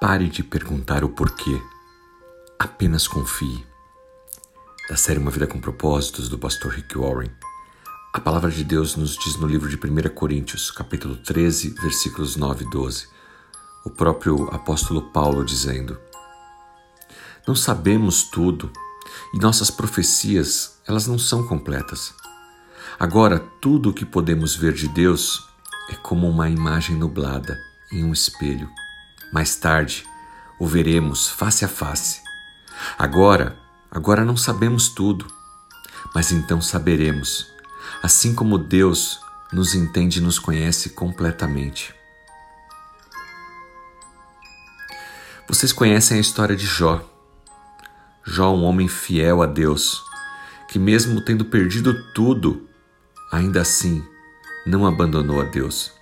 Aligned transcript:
Pare 0.00 0.30
de 0.30 0.42
perguntar 0.42 1.04
o 1.04 1.10
porquê. 1.10 1.60
Apenas 2.58 3.06
confie. 3.06 3.66
Da 4.88 4.96
série 4.96 5.18
Uma 5.18 5.30
Vida 5.30 5.46
com 5.46 5.60
Propósitos, 5.60 6.26
do 6.26 6.38
pastor 6.38 6.72
Rick 6.72 6.96
Warren. 6.96 7.30
A 8.14 8.18
palavra 8.18 8.50
de 8.50 8.64
Deus 8.64 8.96
nos 8.96 9.14
diz 9.18 9.36
no 9.36 9.46
livro 9.46 9.68
de 9.68 9.76
1 9.76 10.14
Coríntios, 10.14 10.70
capítulo 10.70 11.18
13, 11.18 11.74
versículos 11.82 12.34
9 12.34 12.64
e 12.64 12.70
12, 12.70 13.08
o 13.84 13.90
próprio 13.90 14.48
apóstolo 14.54 15.02
Paulo 15.12 15.44
dizendo: 15.44 16.00
Não 17.46 17.54
sabemos 17.54 18.22
tudo 18.22 18.72
e 19.34 19.38
nossas 19.38 19.70
profecias, 19.70 20.80
elas 20.88 21.06
não 21.06 21.18
são 21.18 21.46
completas. 21.46 22.14
Agora, 22.98 23.38
tudo 23.60 23.90
o 23.90 23.94
que 23.94 24.06
podemos 24.06 24.56
ver 24.56 24.72
de 24.72 24.88
Deus 24.88 25.46
é 25.90 25.94
como 25.94 26.26
uma 26.26 26.48
imagem 26.48 26.96
nublada 26.96 27.54
em 27.92 28.02
um 28.02 28.14
espelho 28.14 28.66
mais 29.32 29.56
tarde, 29.56 30.04
o 30.58 30.66
veremos 30.66 31.28
face 31.28 31.64
a 31.64 31.68
face. 31.68 32.20
Agora, 32.98 33.58
agora 33.90 34.24
não 34.24 34.36
sabemos 34.36 34.88
tudo, 34.88 35.26
mas 36.14 36.32
então 36.32 36.60
saberemos, 36.60 37.46
assim 38.02 38.34
como 38.34 38.58
Deus 38.58 39.20
nos 39.52 39.74
entende 39.74 40.18
e 40.18 40.22
nos 40.22 40.38
conhece 40.38 40.90
completamente. 40.90 41.94
Vocês 45.48 45.72
conhecem 45.72 46.18
a 46.18 46.20
história 46.20 46.54
de 46.54 46.64
Jó. 46.64 47.04
Jó, 48.24 48.54
um 48.54 48.62
homem 48.62 48.86
fiel 48.86 49.42
a 49.42 49.46
Deus, 49.46 50.04
que, 50.68 50.78
mesmo 50.78 51.20
tendo 51.24 51.44
perdido 51.44 52.12
tudo, 52.12 52.68
ainda 53.32 53.60
assim 53.60 54.04
não 54.64 54.86
abandonou 54.86 55.40
a 55.40 55.44
Deus. 55.44 55.92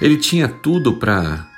Ele 0.00 0.16
tinha 0.16 0.48
tudo 0.48 0.96
para 0.96 1.49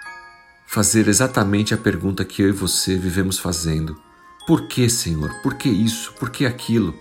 fazer 0.73 1.07
exatamente 1.07 1.75
a 1.75 1.77
pergunta 1.77 2.25
que 2.25 2.41
eu 2.41 2.49
e 2.49 2.53
você 2.53 2.97
vivemos 2.97 3.39
fazendo. 3.39 4.01
Por 4.47 4.69
que, 4.69 4.89
Senhor? 4.89 5.31
Por 5.43 5.53
que 5.53 5.69
isso? 5.69 6.15
Por 6.15 6.31
que 6.31 6.47
aquilo? 6.47 6.95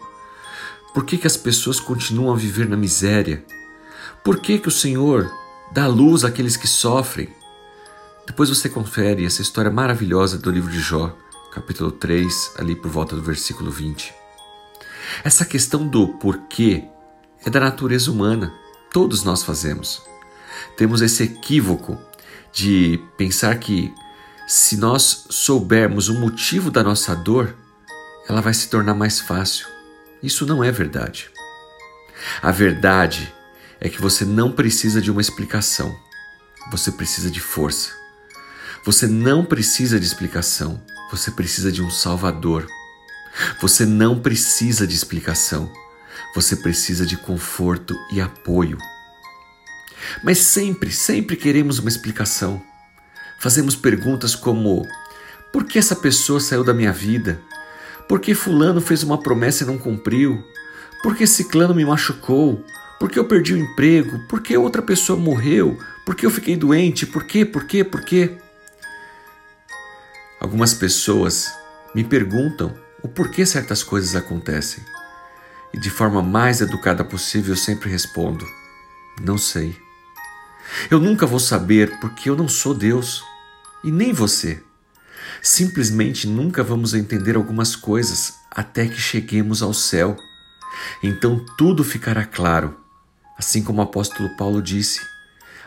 Por 0.93 1.05
que, 1.05 1.17
que 1.17 1.25
as 1.25 1.37
pessoas 1.37 1.79
continuam 1.79 2.33
a 2.33 2.37
viver 2.37 2.67
na 2.67 2.75
miséria? 2.75 3.45
Por 4.25 4.41
que, 4.41 4.59
que 4.59 4.67
o 4.67 4.71
Senhor 4.71 5.31
dá 5.71 5.87
luz 5.87 6.25
àqueles 6.25 6.57
que 6.57 6.67
sofrem? 6.67 7.29
Depois 8.27 8.49
você 8.49 8.67
confere 8.67 9.25
essa 9.25 9.41
história 9.41 9.71
maravilhosa 9.71 10.37
do 10.37 10.51
livro 10.51 10.69
de 10.69 10.81
Jó, 10.81 11.15
capítulo 11.53 11.93
3, 11.93 12.55
ali 12.57 12.75
por 12.75 12.91
volta 12.91 13.15
do 13.15 13.21
versículo 13.21 13.71
20. 13.71 14.13
Essa 15.23 15.45
questão 15.45 15.87
do 15.87 16.09
porquê 16.15 16.83
é 17.45 17.49
da 17.49 17.61
natureza 17.61 18.11
humana, 18.11 18.53
todos 18.91 19.23
nós 19.23 19.43
fazemos. 19.43 20.03
Temos 20.75 21.01
esse 21.01 21.23
equívoco 21.23 21.97
de 22.51 22.99
pensar 23.17 23.57
que 23.57 23.93
se 24.47 24.75
nós 24.77 25.25
soubermos 25.29 26.09
o 26.09 26.19
motivo 26.19 26.69
da 26.69 26.83
nossa 26.83 27.15
dor, 27.15 27.55
ela 28.27 28.41
vai 28.41 28.53
se 28.53 28.69
tornar 28.69 28.93
mais 28.93 29.19
fácil. 29.19 29.67
Isso 30.21 30.45
não 30.45 30.63
é 30.63 30.71
verdade. 30.71 31.29
A 32.41 32.51
verdade 32.51 33.33
é 33.79 33.89
que 33.89 34.01
você 34.01 34.25
não 34.25 34.51
precisa 34.51 35.01
de 35.01 35.09
uma 35.09 35.21
explicação. 35.21 35.95
Você 36.71 36.91
precisa 36.91 37.31
de 37.31 37.39
força. 37.39 37.91
Você 38.85 39.07
não 39.07 39.43
precisa 39.43 39.99
de 39.99 40.05
explicação. 40.05 40.81
Você 41.09 41.31
precisa 41.31 41.71
de 41.71 41.81
um 41.81 41.89
Salvador. 41.89 42.67
Você 43.61 43.85
não 43.85 44.19
precisa 44.19 44.85
de 44.85 44.95
explicação. 44.95 45.71
Você 46.35 46.55
precisa 46.55 47.05
de 47.05 47.17
conforto 47.17 47.95
e 48.11 48.21
apoio. 48.21 48.77
Mas 50.23 50.39
sempre, 50.39 50.91
sempre 50.91 51.35
queremos 51.35 51.79
uma 51.79 51.89
explicação. 51.89 52.61
Fazemos 53.39 53.75
perguntas 53.75 54.35
como: 54.35 54.87
por 55.51 55.65
que 55.65 55.79
essa 55.79 55.95
pessoa 55.95 56.39
saiu 56.39 56.63
da 56.63 56.73
minha 56.73 56.93
vida? 56.93 57.39
Por 58.07 58.19
que 58.19 58.33
Fulano 58.33 58.81
fez 58.81 59.03
uma 59.03 59.21
promessa 59.21 59.63
e 59.63 59.67
não 59.67 59.77
cumpriu? 59.77 60.43
Por 61.01 61.15
que 61.15 61.25
Ciclano 61.25 61.73
me 61.73 61.85
machucou? 61.85 62.63
Por 62.99 63.09
que 63.09 63.17
eu 63.17 63.25
perdi 63.25 63.53
o 63.53 63.57
emprego? 63.57 64.19
Por 64.27 64.41
que 64.41 64.55
outra 64.55 64.81
pessoa 64.81 65.17
morreu? 65.17 65.77
Por 66.05 66.13
que 66.13 66.25
eu 66.25 66.29
fiquei 66.29 66.55
doente? 66.55 67.05
Por 67.05 67.23
quê? 67.23 67.43
Por 67.43 67.63
quê? 67.63 67.83
Por 67.83 68.03
quê? 68.03 68.37
Algumas 70.39 70.73
pessoas 70.73 71.51
me 71.95 72.03
perguntam 72.03 72.75
o 73.01 73.07
porquê 73.07 73.45
certas 73.45 73.83
coisas 73.83 74.15
acontecem. 74.15 74.83
E 75.73 75.79
de 75.79 75.89
forma 75.89 76.21
mais 76.21 76.61
educada 76.61 77.03
possível 77.03 77.53
eu 77.53 77.57
sempre 77.57 77.89
respondo: 77.89 78.45
não 79.23 79.37
sei. 79.37 79.75
Eu 80.89 80.99
nunca 80.99 81.25
vou 81.25 81.39
saber 81.39 81.99
porque 81.99 82.29
eu 82.29 82.35
não 82.35 82.47
sou 82.47 82.73
Deus 82.73 83.23
e 83.83 83.91
nem 83.91 84.13
você. 84.13 84.63
Simplesmente 85.41 86.27
nunca 86.27 86.63
vamos 86.63 86.93
entender 86.93 87.35
algumas 87.35 87.75
coisas 87.75 88.33
até 88.49 88.87
que 88.87 88.99
cheguemos 88.99 89.61
ao 89.61 89.73
céu. 89.73 90.17
Então 91.01 91.43
tudo 91.57 91.83
ficará 91.83 92.25
claro, 92.25 92.77
assim 93.37 93.63
como 93.63 93.79
o 93.79 93.83
apóstolo 93.83 94.35
Paulo 94.37 94.61
disse. 94.61 95.01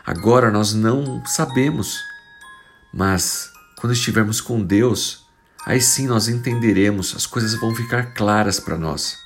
Agora 0.05 0.51
nós 0.51 0.73
não 0.73 1.25
sabemos, 1.25 1.99
mas 2.93 3.49
quando 3.77 3.93
estivermos 3.93 4.39
com 4.39 4.61
Deus, 4.61 5.25
aí 5.65 5.81
sim 5.81 6.07
nós 6.07 6.27
entenderemos, 6.27 7.15
as 7.15 7.25
coisas 7.25 7.59
vão 7.59 7.75
ficar 7.75 8.13
claras 8.13 8.59
para 8.59 8.77
nós. 8.77 9.17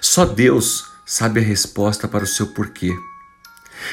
Só 0.00 0.24
Deus 0.24 0.84
sabe 1.04 1.40
a 1.40 1.42
resposta 1.42 2.08
para 2.08 2.24
o 2.24 2.26
seu 2.26 2.48
porquê. 2.48 2.92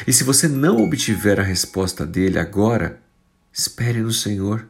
E 0.07 0.13
se 0.13 0.23
você 0.23 0.47
não 0.47 0.83
obtiver 0.83 1.39
a 1.39 1.43
resposta 1.43 2.05
dele 2.05 2.39
agora, 2.39 3.01
espere 3.51 4.01
no 4.01 4.11
Senhor. 4.11 4.67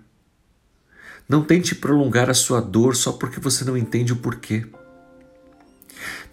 Não 1.27 1.43
tente 1.43 1.75
prolongar 1.75 2.29
a 2.29 2.33
sua 2.33 2.59
dor 2.59 2.95
só 2.95 3.13
porque 3.13 3.39
você 3.39 3.63
não 3.63 3.77
entende 3.77 4.13
o 4.13 4.17
porquê. 4.17 4.65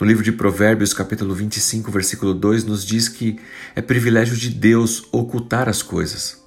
No 0.00 0.06
livro 0.06 0.24
de 0.24 0.32
Provérbios, 0.32 0.92
capítulo 0.92 1.34
25, 1.34 1.90
versículo 1.90 2.34
2, 2.34 2.64
nos 2.64 2.84
diz 2.84 3.08
que 3.08 3.38
é 3.74 3.80
privilégio 3.80 4.36
de 4.36 4.50
Deus 4.50 5.04
ocultar 5.12 5.68
as 5.68 5.82
coisas. 5.82 6.42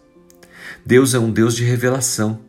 Deus 0.86 1.14
é 1.14 1.20
um 1.20 1.32
Deus 1.32 1.56
de 1.56 1.64
revelação. 1.64 2.42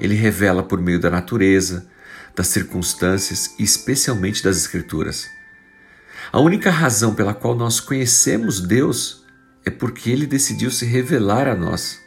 Ele 0.00 0.14
revela 0.14 0.62
por 0.62 0.80
meio 0.80 0.98
da 0.98 1.10
natureza, 1.10 1.86
das 2.34 2.48
circunstâncias 2.48 3.54
e 3.58 3.62
especialmente 3.62 4.42
das 4.42 4.56
Escrituras. 4.56 5.28
A 6.32 6.40
única 6.40 6.70
razão 6.70 7.14
pela 7.14 7.34
qual 7.34 7.54
nós 7.54 7.78
conhecemos 7.78 8.60
Deus 8.60 9.21
é 9.64 9.70
porque 9.70 10.10
ele 10.10 10.26
decidiu 10.26 10.70
se 10.70 10.84
revelar 10.84 11.48
a 11.48 11.54
nós. 11.54 12.00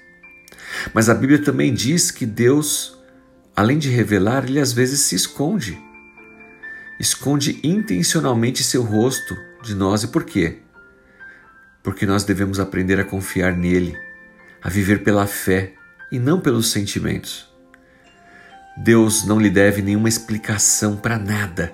Mas 0.93 1.09
a 1.09 1.13
Bíblia 1.13 1.41
também 1.41 1.73
diz 1.73 2.11
que 2.11 2.25
Deus, 2.25 2.97
além 3.55 3.77
de 3.77 3.89
revelar, 3.89 4.45
ele 4.45 4.59
às 4.59 4.73
vezes 4.73 5.01
se 5.01 5.15
esconde. 5.15 5.79
Esconde 6.99 7.59
intencionalmente 7.63 8.63
seu 8.63 8.83
rosto 8.83 9.35
de 9.63 9.75
nós. 9.75 10.03
E 10.03 10.07
por 10.07 10.23
quê? 10.23 10.59
Porque 11.83 12.05
nós 12.05 12.23
devemos 12.23 12.59
aprender 12.59 12.99
a 12.99 13.05
confiar 13.05 13.55
nele, 13.55 13.97
a 14.61 14.69
viver 14.69 15.03
pela 15.03 15.27
fé 15.27 15.73
e 16.11 16.19
não 16.19 16.39
pelos 16.39 16.71
sentimentos. 16.71 17.53
Deus 18.77 19.25
não 19.25 19.39
lhe 19.39 19.49
deve 19.49 19.81
nenhuma 19.81 20.09
explicação 20.09 20.97
para 20.97 21.17
nada. 21.17 21.73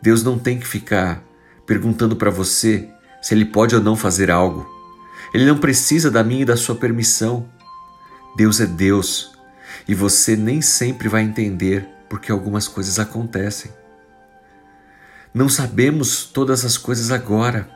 Deus 0.00 0.24
não 0.24 0.38
tem 0.38 0.58
que 0.58 0.66
ficar 0.66 1.22
perguntando 1.64 2.16
para 2.16 2.30
você 2.30 2.88
se 3.20 3.34
ele 3.34 3.44
pode 3.44 3.74
ou 3.74 3.80
não 3.80 3.94
fazer 3.94 4.30
algo. 4.30 4.71
Ele 5.32 5.46
não 5.46 5.58
precisa 5.58 6.10
da 6.10 6.22
minha 6.22 6.42
e 6.42 6.46
da 6.46 6.56
sua 6.56 6.74
permissão. 6.74 7.48
Deus 8.36 8.60
é 8.60 8.66
Deus 8.66 9.32
e 9.88 9.94
você 9.94 10.36
nem 10.36 10.60
sempre 10.60 11.08
vai 11.08 11.22
entender 11.22 11.88
porque 12.08 12.30
algumas 12.30 12.68
coisas 12.68 12.98
acontecem. 12.98 13.72
Não 15.34 15.48
sabemos 15.48 16.24
todas 16.24 16.64
as 16.64 16.76
coisas 16.76 17.10
agora, 17.10 17.68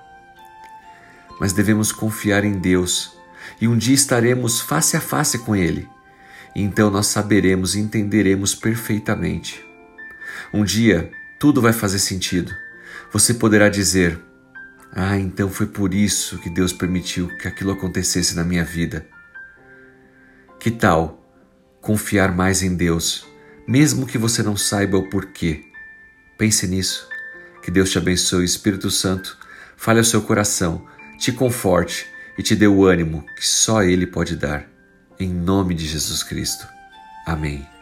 mas 1.40 1.52
devemos 1.52 1.90
confiar 1.90 2.44
em 2.44 2.58
Deus 2.58 3.16
e 3.60 3.66
um 3.66 3.76
dia 3.76 3.94
estaremos 3.94 4.60
face 4.60 4.96
a 4.96 5.00
face 5.00 5.38
com 5.38 5.56
Ele. 5.56 5.88
Então 6.54 6.90
nós 6.90 7.06
saberemos 7.06 7.74
e 7.74 7.80
entenderemos 7.80 8.54
perfeitamente. 8.54 9.64
Um 10.52 10.64
dia 10.64 11.10
tudo 11.38 11.60
vai 11.60 11.72
fazer 11.72 11.98
sentido. 11.98 12.52
Você 13.12 13.34
poderá 13.34 13.68
dizer: 13.68 14.18
ah, 14.92 15.18
então 15.18 15.50
foi 15.50 15.66
por 15.66 15.92
isso 15.92 16.38
que 16.38 16.48
Deus 16.48 16.72
permitiu 16.72 17.28
que 17.38 17.48
aquilo 17.48 17.72
acontecesse 17.72 18.34
na 18.34 18.44
minha 18.44 18.64
vida. 18.64 19.06
Que 20.58 20.70
tal 20.70 21.22
confiar 21.80 22.34
mais 22.34 22.62
em 22.62 22.74
Deus, 22.74 23.26
mesmo 23.68 24.06
que 24.06 24.18
você 24.18 24.42
não 24.42 24.56
saiba 24.56 24.96
o 24.96 25.08
porquê? 25.08 25.64
Pense 26.38 26.66
nisso. 26.66 27.08
Que 27.62 27.70
Deus 27.70 27.90
te 27.90 27.98
abençoe, 27.98 28.44
Espírito 28.44 28.90
Santo, 28.90 29.38
fale 29.76 29.98
ao 29.98 30.04
seu 30.04 30.22
coração, 30.22 30.86
te 31.18 31.32
conforte 31.32 32.06
e 32.38 32.42
te 32.42 32.54
dê 32.54 32.66
o 32.66 32.84
ânimo 32.84 33.24
que 33.36 33.46
só 33.46 33.82
Ele 33.82 34.06
pode 34.06 34.36
dar. 34.36 34.68
Em 35.18 35.28
nome 35.28 35.74
de 35.74 35.86
Jesus 35.86 36.22
Cristo. 36.22 36.66
Amém. 37.26 37.75